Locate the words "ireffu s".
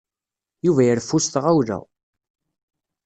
0.83-1.25